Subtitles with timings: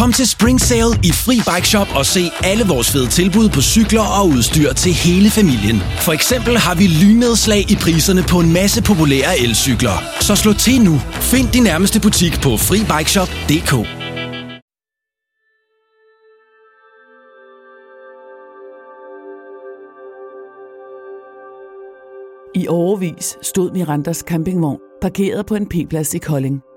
[0.00, 3.60] Kom til Spring Sale i Fri Bike Shop og se alle vores fede tilbud på
[3.60, 5.78] cykler og udstyr til hele familien.
[6.06, 9.96] For eksempel har vi lynnedslag i priserne på en masse populære elcykler.
[10.20, 10.94] Så slå til nu.
[11.32, 13.72] Find din nærmeste butik på FriBikeShop.dk.
[22.54, 26.69] I overvis stod Mirandas campingvogn parkeret på en P-plads i Kolding.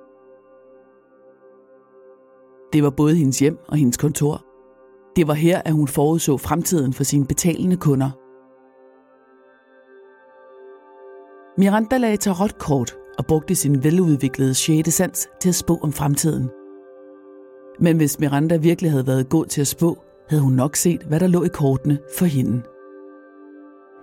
[2.74, 4.46] Det var både hendes hjem og hendes kontor.
[5.16, 8.10] Det var her, at hun forudså fremtiden for sine betalende kunder.
[11.60, 14.94] Miranda lagde tarotkort og brugte sin veludviklede 6.
[14.94, 16.50] sans til at spå om fremtiden.
[17.80, 19.98] Men hvis Miranda virkelig havde været god til at spå,
[20.30, 22.62] havde hun nok set, hvad der lå i kortene for hende.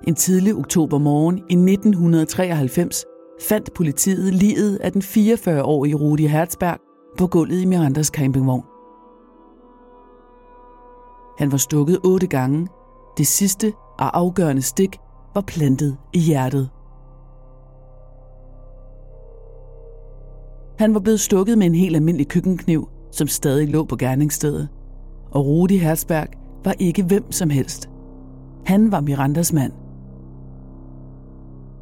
[0.08, 3.04] En tidlig oktobermorgen i 1993
[3.40, 8.64] fandt politiet livet af den 44-årige Rudi Herzberg på gulvet i Mirandas campingvogn.
[11.38, 12.68] Han var stukket otte gange.
[13.18, 14.98] Det sidste og afgørende stik
[15.34, 16.70] var plantet i hjertet.
[20.78, 24.68] Han var blevet stukket med en helt almindelig køkkenkniv, som stadig lå på gerningsstedet.
[25.30, 26.26] Og Rudi Herzberg
[26.64, 27.90] var ikke hvem som helst.
[28.66, 29.72] Han var Mirandas mand.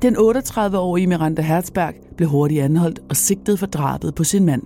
[0.03, 4.63] Den 38-årige Miranda Herzberg blev hurtigt anholdt og sigtet for drabet på sin mand.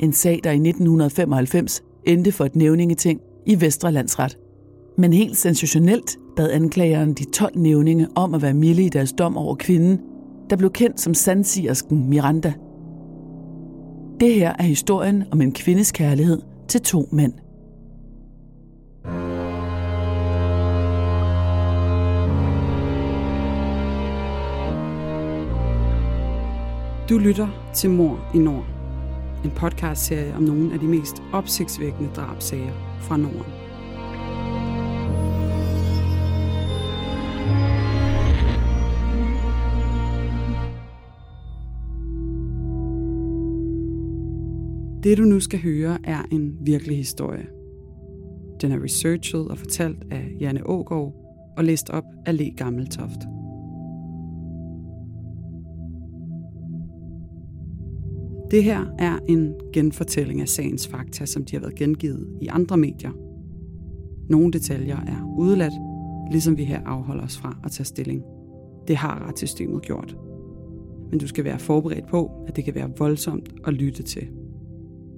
[0.00, 4.38] En sag, der i 1995 endte for et nævningeting i Vestre Landsret.
[4.98, 9.36] Men helt sensationelt bad anklageren de 12 nævninge om at være milde i deres dom
[9.36, 10.00] over kvinden,
[10.50, 12.52] der blev kendt som sandsigersken Miranda.
[14.20, 17.32] Det her er historien om en kvindes kærlighed til to mænd.
[27.08, 28.77] Du lytter til Mor i Nord.
[29.44, 33.52] En podcastserie om nogle af de mest opsigtsvækkende drabsager fra Norden.
[45.02, 47.46] Det du nu skal høre er en virkelig historie.
[48.60, 51.14] Den er researchet og fortalt af Janne Ågaard
[51.56, 53.37] og læst op af Le Gammeltoft.
[58.50, 62.76] Det her er en genfortælling af sagens fakta, som de har været gengivet i andre
[62.76, 63.10] medier.
[64.28, 65.72] Nogle detaljer er udeladt,
[66.30, 68.22] ligesom vi her afholder os fra at tage stilling.
[68.88, 70.16] Det har retssystemet gjort.
[71.10, 74.28] Men du skal være forberedt på, at det kan være voldsomt at lytte til.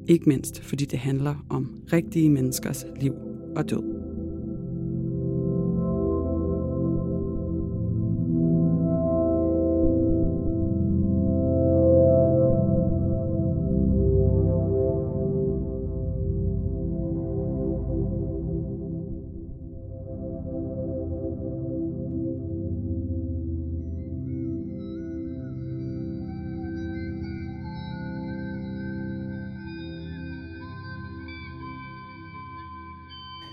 [0.07, 3.15] Ikke mindst fordi det handler om rigtige menneskers liv
[3.57, 4.00] og død.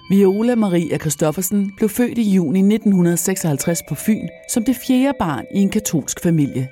[0.10, 5.60] Viola Maria Christoffersen blev født i juni 1956 på Fyn som det fjerde barn i
[5.60, 6.70] en katolsk familie.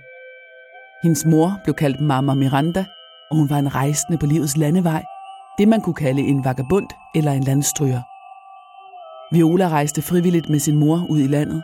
[1.04, 2.86] Hendes mor blev kaldt Mama Miranda,
[3.32, 5.04] og hun var en rejsende på livets landevej,
[5.58, 8.02] det man kunne kalde en vagabund eller en landstryger.
[9.36, 11.64] Viola rejste frivilligt med sin mor ud i landet.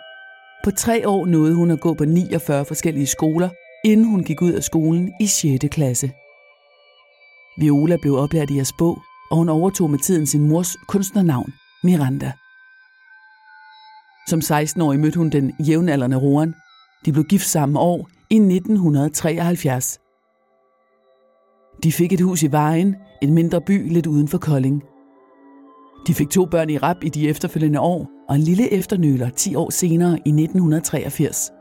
[0.63, 3.49] På tre år nåede hun at gå på 49 forskellige skoler,
[3.85, 5.65] inden hun gik ud af skolen i 6.
[5.71, 6.11] klasse.
[7.57, 12.31] Viola blev oplært i at spå, og hun overtog med tiden sin mors kunstnernavn, Miranda.
[14.27, 16.53] Som 16-årig mødte hun den jævnaldrende Roan.
[17.05, 19.99] De blev gift samme år i 1973.
[21.83, 24.83] De fik et hus i Vejen, en mindre by lidt uden for Kolding.
[26.07, 29.55] De fik to børn i rap i de efterfølgende år, og en lille efternøler 10
[29.55, 31.51] år senere i 1983.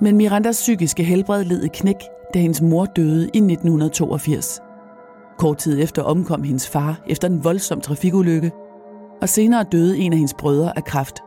[0.00, 1.96] Men Mirandas psykiske helbred led et knæk,
[2.34, 4.60] da hendes mor døde i 1982.
[5.38, 8.52] Kort tid efter omkom hendes far efter en voldsom trafikulykke,
[9.22, 11.18] og senere døde en af hendes brødre af kræft.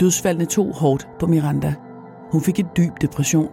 [0.00, 1.74] Dødsfaldene tog hårdt på Miranda.
[2.32, 3.48] Hun fik en dyb depression.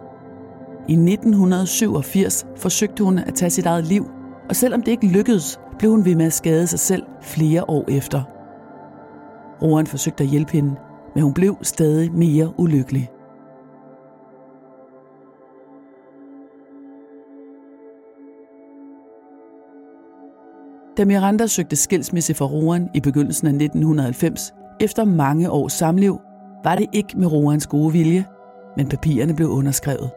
[0.88, 4.06] I 1987 forsøgte hun at tage sit eget liv,
[4.48, 7.84] og selvom det ikke lykkedes, blev hun ved med at skade sig selv flere år
[7.88, 8.22] efter.
[9.62, 10.76] Rohan forsøgte at hjælpe hende,
[11.14, 13.10] men hun blev stadig mere ulykkelig.
[20.96, 26.18] Da Miranda søgte skilsmisse fra Roan i begyndelsen af 1990, efter mange års samliv,
[26.64, 28.24] var det ikke med Roans gode vilje,
[28.76, 30.10] men papirerne blev underskrevet.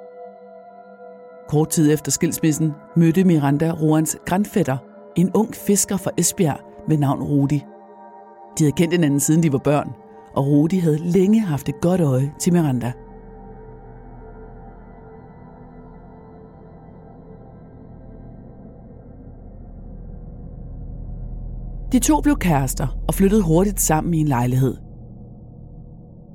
[1.49, 4.77] Kort tid efter skilsmissen mødte Miranda Roans grandfætter,
[5.15, 7.65] en ung fisker fra Esbjerg ved navn Rudi.
[8.59, 9.89] De havde kendt hinanden siden de var børn,
[10.35, 12.91] og Rudi havde længe haft et godt øje til Miranda.
[21.91, 24.77] De to blev kærester og flyttede hurtigt sammen i en lejlighed.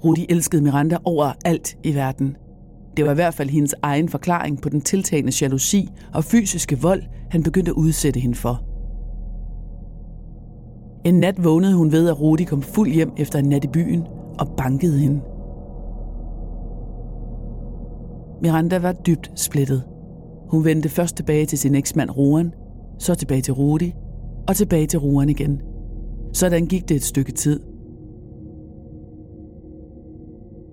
[0.04, 2.36] Rudi elskede Miranda over alt i verden.
[2.96, 7.02] Det var i hvert fald hendes egen forklaring på den tiltagende jalousi og fysiske vold,
[7.30, 8.67] han begyndte at udsætte hende for.
[11.04, 14.02] En nat vågnede hun ved, at Rudi kom fuld hjem efter en nat i byen
[14.38, 15.20] og bankede hende.
[18.42, 19.82] Miranda var dybt splittet.
[20.50, 22.52] Hun vendte først tilbage til sin eksmand Roan,
[22.98, 23.94] så tilbage til Rudi,
[24.48, 25.60] og tilbage til Roan igen.
[26.32, 27.60] Sådan gik det et stykke tid.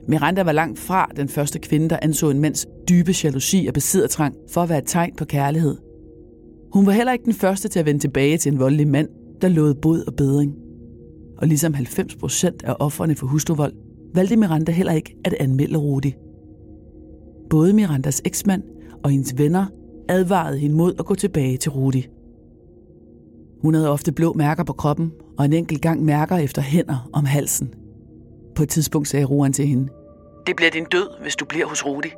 [0.07, 4.35] Miranda var langt fra den første kvinde, der anså en mands dybe jalousi og besiddertrang
[4.49, 5.77] for at være et tegn på kærlighed.
[6.73, 9.09] Hun var heller ikke den første til at vende tilbage til en voldelig mand,
[9.41, 10.55] der lovede bod og bedring.
[11.37, 13.73] Og ligesom 90 procent af offerne for hustruvold,
[14.13, 16.13] valgte Miranda heller ikke at anmelde Rudi.
[17.49, 18.63] Både Mirandas eksmand
[19.03, 19.65] og hendes venner
[20.09, 22.07] advarede hende mod at gå tilbage til Rudi.
[23.61, 27.25] Hun havde ofte blå mærker på kroppen, og en enkelt gang mærker efter hænder om
[27.25, 27.73] halsen.
[28.55, 29.87] På et tidspunkt sagde Roan til hende,
[30.47, 32.09] Det bliver din død, hvis du bliver hos Rudi.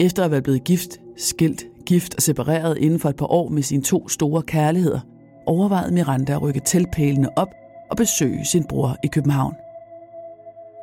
[0.00, 3.62] Efter at være blevet gift, skilt, gift og separeret inden for et par år med
[3.62, 5.00] sine to store kærligheder,
[5.46, 7.48] overvejede Miranda at rykke teltpælene op
[7.90, 9.54] og besøge sin bror i København.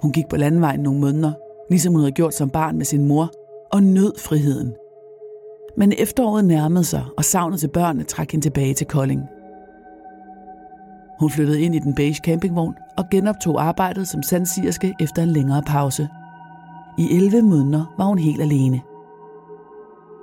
[0.01, 1.31] Hun gik på landvejen nogle måneder,
[1.69, 3.31] ligesom hun havde gjort som barn med sin mor,
[3.71, 4.73] og nød friheden.
[5.77, 9.21] Men efteråret nærmede sig, og savnet til børnene trak hende tilbage til Kolding.
[11.19, 15.63] Hun flyttede ind i den beige campingvogn og genoptog arbejdet som sandsierske efter en længere
[15.67, 16.07] pause.
[16.97, 18.81] I 11 måneder var hun helt alene.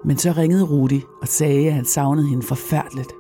[0.07, 3.13] Men så ringede Rudi og sagde, at han savnede hende forfærdeligt.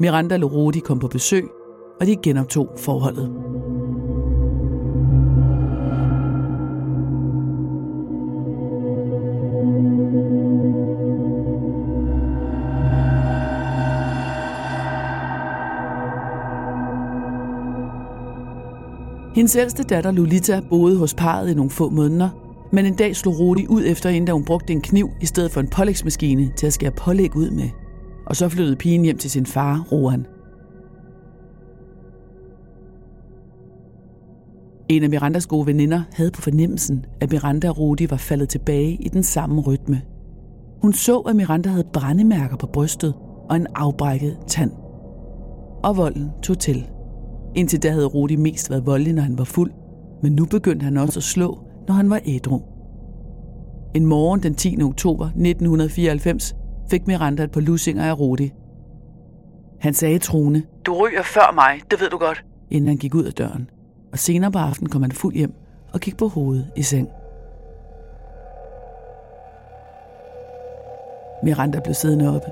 [0.00, 1.48] Miranda lå Rudi kom på besøg,
[2.00, 3.30] og de genoptog forholdet.
[19.34, 22.43] Hendes ældste datter Lolita boede hos parret i nogle få måneder,
[22.74, 25.50] men en dag slog Rudi ud efter hende, da hun brugte en kniv i stedet
[25.50, 27.68] for en pålægsmaskine til at skære pålæg ud med.
[28.26, 30.26] Og så flyttede pigen hjem til sin far, Rohan.
[34.88, 38.96] En af Mirandas gode veninder havde på fornemmelsen, at Miranda og Rudi var faldet tilbage
[39.00, 40.02] i den samme rytme.
[40.82, 43.14] Hun så, at Miranda havde brændemærker på brystet
[43.50, 44.70] og en afbrækket tand.
[45.82, 46.86] Og volden tog til.
[47.54, 49.72] Indtil da havde Rudi mest været voldelig, når han var fuld,
[50.22, 51.58] men nu begyndte han også at slå,
[51.88, 52.60] når han var ædru.
[53.94, 54.82] En morgen den 10.
[54.82, 56.54] oktober 1994
[56.90, 58.50] fik Miranda et par lusinger af Rudi.
[59.80, 63.24] Han sagde truende, Du ryger før mig, det ved du godt, inden han gik ud
[63.24, 63.70] af døren.
[64.12, 65.52] Og senere på aftenen kom han fuld hjem
[65.92, 67.08] og gik på hovedet i seng.
[71.42, 72.46] Miranda blev siddende oppe.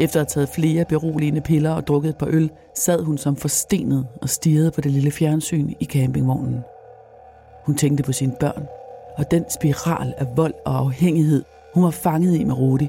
[0.00, 3.36] Efter at have taget flere beroligende piller og drukket et par øl, sad hun som
[3.36, 6.60] forstenet og stirrede på det lille fjernsyn i campingvognen.
[7.66, 8.66] Hun tænkte på sine børn,
[9.16, 12.88] og den spiral af vold og afhængighed, hun var fanget i med Rudi.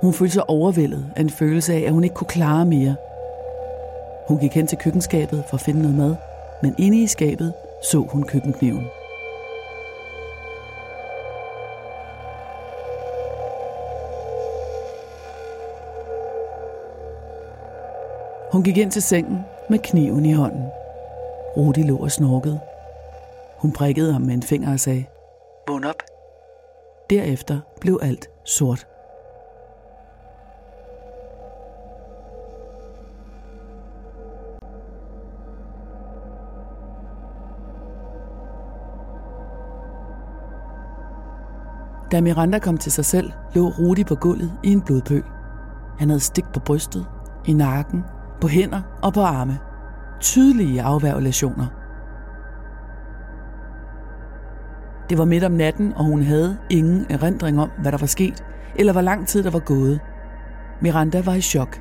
[0.00, 2.96] Hun følte sig overvældet af en følelse af, at hun ikke kunne klare mere.
[4.28, 6.16] Hun gik hen til køkkenskabet for at finde noget mad,
[6.62, 8.86] men inde i skabet så hun køkkenkniven.
[18.52, 19.38] Hun gik ind til sengen
[19.70, 20.64] med kniven i hånden.
[21.56, 22.60] Rudi lå og snorkede.
[23.62, 25.04] Hun prikkede ham med en finger og sagde,
[25.68, 26.02] Vågn op.
[27.10, 28.86] Derefter blev alt sort.
[42.12, 45.24] Da Miranda kom til sig selv, lå Rudi på gulvet i en blodpøl.
[45.98, 47.06] Han havde stik på brystet,
[47.46, 48.02] i nakken,
[48.40, 49.58] på hænder og på arme.
[50.20, 51.66] Tydelige afværgelationer–
[55.12, 58.44] Det var midt om natten, og hun havde ingen erindring om, hvad der var sket,
[58.76, 60.00] eller hvor lang tid der var gået.
[60.80, 61.80] Miranda var i chok.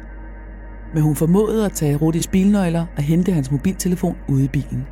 [0.93, 4.87] Men hun formåede at tage Rudis bilnøgler og hente hans mobiltelefon ude i bilen.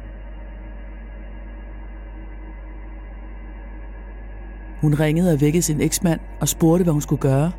[4.81, 7.51] Hun ringede og vækkede sin eksmand og spurgte, hvad hun skulle gøre.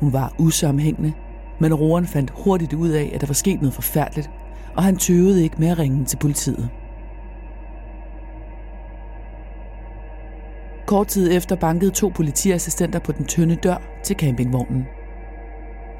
[0.00, 1.12] Hun var usammenhængende,
[1.60, 4.30] men Roren fandt hurtigt ud af, at der var sket noget forfærdeligt,
[4.76, 6.70] og han tøvede ikke med at ringe til politiet.
[10.92, 14.86] Kort tid efter bankede to politiassistenter på den tynde dør til campingvognen.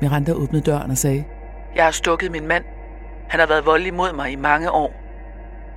[0.00, 1.24] Miranda åbnede døren og sagde,
[1.76, 2.64] Jeg har stukket min mand.
[3.28, 4.94] Han har været voldelig mod mig i mange år.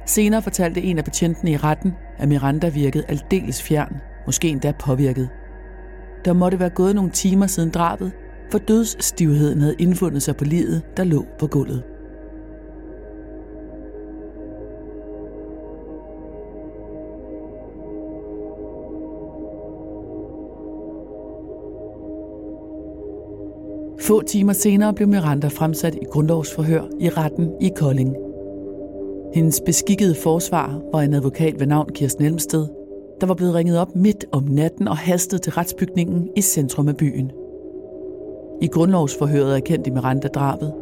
[0.06, 3.96] Senere fortalte en af betjentene i retten, at Miranda virkede aldeles fjern,
[4.26, 5.30] måske endda påvirket.
[6.26, 8.12] Der måtte være gået nogle timer siden drabet,
[8.52, 11.84] for dødsstivheden havde indfundet sig på livet, der lå på gulvet.
[24.00, 28.16] Få timer senere blev Miranda fremsat i grundlovsforhør i retten i Kolding.
[29.34, 32.68] Hendes beskikkede forsvar var en advokat ved navn Kirsten Elmsted,
[33.22, 36.98] der var blevet ringet op midt om natten og hastet til retsbygningen i centrum af
[36.98, 37.32] byen.
[38.62, 40.74] I grundlovsforhøret erkendte Miranda drabet.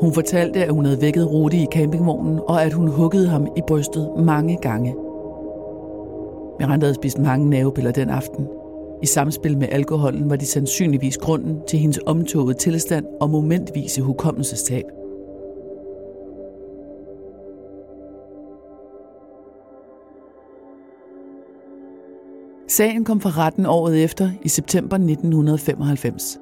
[0.00, 3.60] Hun fortalte, at hun havde vækket Rudi i campingvognen, og at hun huggede ham i
[3.68, 4.94] brystet mange gange.
[6.58, 8.46] Miranda havde spist mange nervepiller den aften.
[9.02, 14.84] I samspil med alkoholen var de sandsynligvis grunden til hendes omtogede tilstand og momentvise hukommelsestab.
[22.68, 26.38] Sagen kom for retten året efter i september 1995.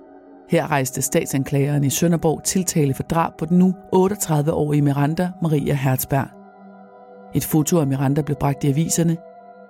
[0.48, 6.26] Her rejste statsanklageren i Sønderborg tiltale for drab på den nu 38-årige Miranda Maria Hertzberg.
[7.34, 9.16] Et foto af Miranda blev bragt i aviserne.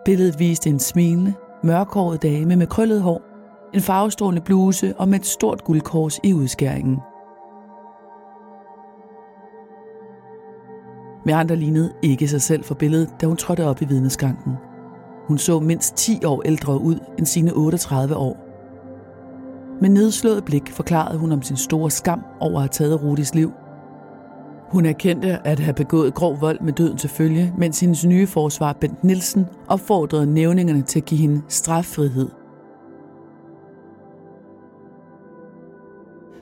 [0.05, 1.35] Billedet viste en smilende,
[1.67, 3.23] mørkhåret dame med krøllet hår,
[3.75, 6.99] en farvestrålende bluse og med et stort guldkors i udskæringen.
[11.25, 14.53] Miranda lignede ikke sig selv for billedet, da hun trådte op i vidneskanken.
[15.29, 18.37] Hun så mindst 10 år ældre ud end sine 38 år.
[19.81, 23.53] Med nedslået blik forklarede hun om sin store skam over at have taget Rudis liv.
[24.69, 28.73] Hun erkendte at have begået grov vold med døden til følge, mens hendes nye forsvar
[28.73, 32.29] Bent Nielsen opfordrede nævningerne til at give hende straffrihed.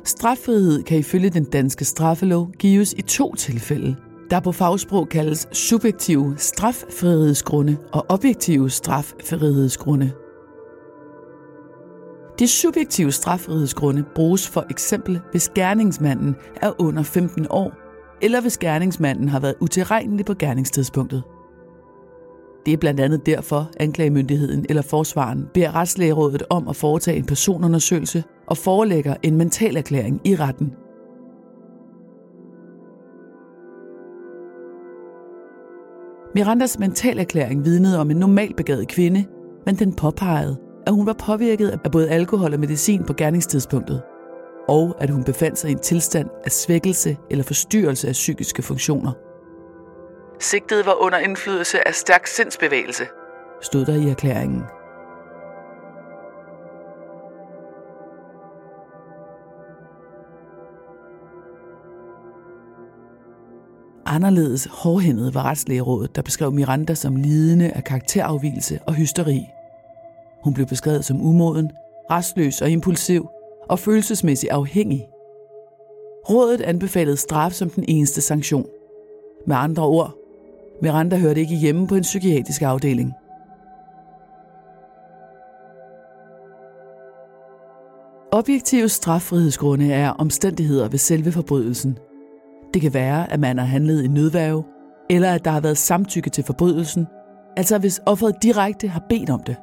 [0.04, 3.96] Straffrihed kan ifølge den danske straffelov gives i to tilfælde,
[4.30, 10.12] der på fagsprog kaldes subjektive straffrihedsgrunde og objektive straffrihedsgrunde.
[12.38, 17.83] De subjektive straffrihedsgrunde bruges for eksempel, hvis gerningsmanden er under 15 år,
[18.22, 21.22] eller hvis gerningsmanden har været utilregnelig på gerningstidspunktet.
[22.66, 28.24] Det er blandt andet derfor, anklagemyndigheden eller forsvaren beder retslægerådet om at foretage en personundersøgelse
[28.46, 30.72] og forelægger en mentalerklæring i retten–
[36.34, 39.24] Mirandas mentalerklæring vidnede om en normalbegavet kvinde,
[39.66, 40.56] men den påpegede,
[40.86, 44.02] at hun var påvirket af både alkohol og medicin på gerningstidspunktet,
[44.68, 49.12] og at hun befandt sig i en tilstand af svækkelse eller forstyrrelse af psykiske funktioner.
[50.40, 53.04] Sigtet var under indflydelse af stærk sindsbevægelse,
[53.62, 54.62] stod der i erklæringen.
[64.06, 69.46] Anderledes hårdhændet var retslægerådet, der beskrev Miranda som lidende af karakterafvielse og hysteri.
[70.44, 71.70] Hun blev beskrevet som umoden,
[72.10, 73.28] restløs og impulsiv
[73.68, 75.06] og følelsesmæssigt afhængig.
[76.30, 78.66] Rådet anbefalede straf som den eneste sanktion.
[79.46, 80.14] Med andre ord,
[80.82, 83.12] Miranda hørte ikke hjemme på en psykiatrisk afdeling.
[88.32, 91.98] Objektive straffrihedsgrunde er omstændigheder ved selve forbrydelsen–
[92.74, 94.64] det kan være, at man har handlet i nødværve,
[95.10, 97.06] eller at der har været samtykke til forbrydelsen,
[97.56, 99.56] altså hvis offeret direkte har bedt om det.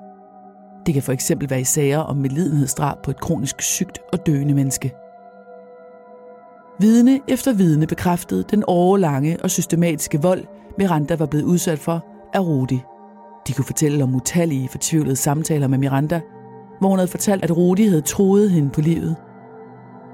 [0.85, 4.53] Det kan for eksempel være i sager om medlidenhedsdrab på et kronisk sygt og døende
[4.53, 4.91] menneske.
[6.79, 10.43] Vidne efter vidne bekræftede den årelange og systematiske vold,
[10.77, 12.81] Miranda var blevet udsat for af Rudi.
[13.47, 16.21] De kunne fortælle om utallige fortvivlede samtaler med Miranda,
[16.79, 19.15] hvor hun havde fortalt, at Rudi havde troet hende på livet–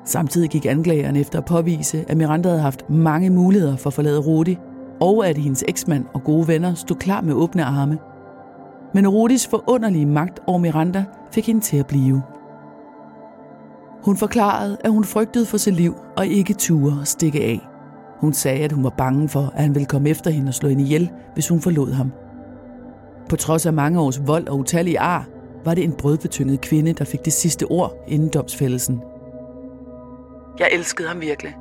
[0.07, 4.19] Samtidig gik anklagerne efter at påvise, at Miranda havde haft mange muligheder for at forlade
[4.19, 4.57] Rudi,
[5.01, 7.97] og at hendes eksmand og gode venner stod klar med åbne arme.
[8.93, 12.23] Men Rudis forunderlige magt over Miranda fik hende til at blive.
[14.03, 17.67] Hun forklarede, at hun frygtede for sit liv og ikke turde stikke af.
[18.19, 20.69] Hun sagde, at hun var bange for, at han ville komme efter hende og slå
[20.69, 22.11] hende ihjel, hvis hun forlod ham.
[23.29, 25.25] På trods af mange års vold og utallige ar,
[25.65, 29.01] var det en brødbetynget kvinde, der fik det sidste ord inden domsfældelsen–
[30.59, 31.57] jeg elskede ham virkelig.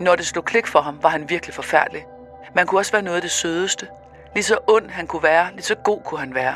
[0.00, 2.06] Når det slog klik for ham, var han virkelig forfærdelig.
[2.54, 3.86] Man kunne også være noget af det sødeste.
[4.36, 6.54] Lige så ond han kunne være, lige så god kunne han være,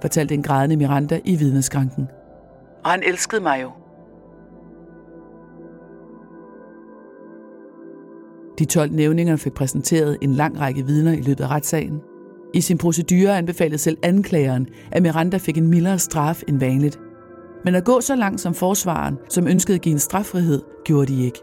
[0.00, 2.08] fortalte en grædende Miranda i vidneskranken.
[2.84, 3.70] Og han elskede mig jo.
[8.58, 12.00] De 12 nævninger fik præsenteret en lang række vidner i løbet af retssagen.
[12.54, 17.00] I sin procedure anbefalede selv anklageren, at Miranda fik en mildere straf end vanligt.
[17.64, 21.24] Men at gå så langt som forsvaren, som ønskede at give en straffrihed, gjorde de
[21.24, 21.38] ikke.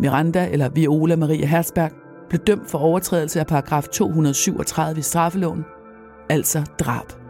[0.00, 2.01] Miranda, eller Viola Maria Herzberg,
[2.32, 5.64] blev dømt for overtrædelse af paragraf 237 i straffeloven,
[6.28, 7.21] altså drab.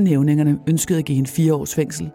[0.00, 2.10] Af nævningerne ønskede at give hende fire års fængsel,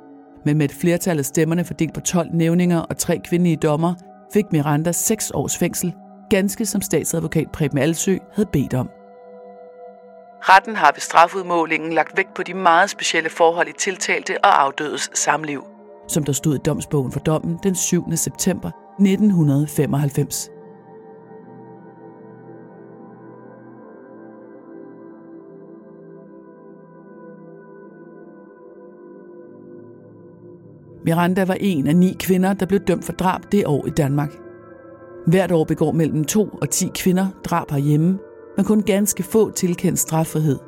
[0.46, 3.94] men med et flertal af stemmerne fordelt på 12 nævninger og tre kvindelige dommer,
[4.34, 5.94] fik Miranda 6 års fængsel,
[6.30, 8.90] ganske som statsadvokat Preben Alsø havde bedt om.
[10.42, 15.10] Retten har ved strafudmålingen lagt vægt på de meget specielle forhold i tiltalte og afdødes
[15.14, 15.64] samliv,
[16.08, 18.16] som der stod i domsbogen for dommen den 7.
[18.16, 20.50] september 1995.
[31.06, 34.32] Miranda var en af ni kvinder, der blev dømt for drab det år i Danmark.
[35.28, 38.20] Hvert år begår mellem 2 og 10 kvinder drab herhjemme,
[38.58, 40.60] men kun ganske få tilkendt straffrihed.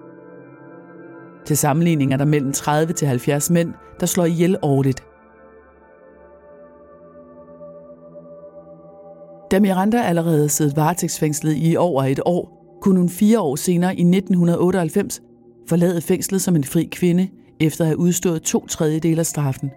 [1.46, 5.04] Til sammenligning er der mellem 30 til 70 mænd, der slår ihjel årligt.
[9.52, 14.02] Da Miranda allerede siddet varetægtsfængslet i over et år, kunne hun fire år senere i
[14.02, 15.22] 1998
[15.70, 17.28] forlade fængslet som en fri kvinde,
[17.60, 19.72] efter at have udstået to tredjedel af straffen.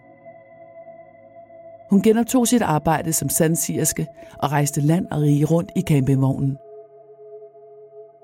[1.91, 4.07] Hun genoptog sit arbejde som sandsigerske
[4.39, 6.57] og rejste land og rige rundt i campingvognen.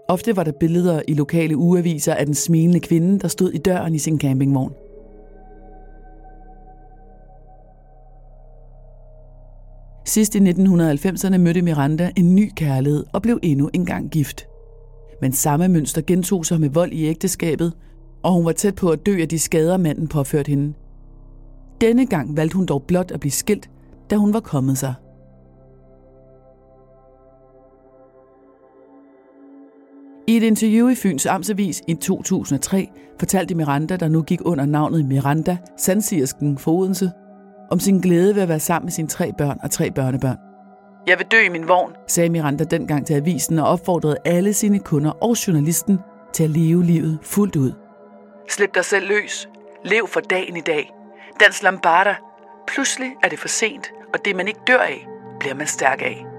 [0.09, 3.95] Ofte var der billeder i lokale ugeaviser af den smilende kvinde, der stod i døren
[3.95, 4.73] i sin campingvogn.
[10.05, 14.47] Sidst i 1990'erne mødte Miranda en ny kærlighed og blev endnu engang gift.
[15.21, 17.73] Men samme mønster gentog sig med vold i ægteskabet,
[18.23, 20.75] og hun var tæt på at dø af de skader, manden påførte hende–
[21.81, 23.71] denne gang valgte hun dog blot at blive skilt,
[24.11, 24.95] da hun var kommet sig.
[30.29, 35.05] I et interview i Fyns Amtsavis i 2003 fortalte Miranda, der nu gik under navnet
[35.05, 37.11] Miranda, sandsigersken for Odense,
[37.71, 40.37] om sin glæde ved at være sammen med sine tre børn og tre børnebørn.
[41.07, 44.79] Jeg vil dø i min vogn, sagde Miranda dengang til avisen og opfordrede alle sine
[44.79, 45.99] kunder og journalisten
[46.33, 47.73] til at leve livet fuldt ud.
[48.49, 49.49] Slip dig selv løs.
[49.85, 50.96] Lev for dagen i dag.
[51.41, 52.17] Dans Lambarda.
[52.67, 55.07] Pludselig er det for sent, og det man ikke dør af,
[55.41, 56.36] bliver man stærk af.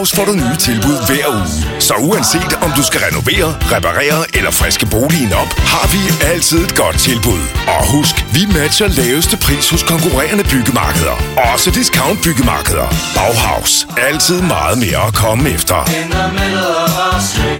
[0.00, 1.80] Bauhaus får du nye tilbud hver uge.
[1.80, 6.00] Så uanset om du skal renovere, reparere eller friske boligen op, har vi
[6.32, 7.42] altid et godt tilbud.
[7.74, 11.16] Og husk, vi matcher laveste pris hos konkurrerende byggemarkeder.
[11.52, 12.88] Også discount byggemarkeder.
[13.16, 13.86] Bauhaus.
[14.08, 15.76] Altid meget mere at komme efter.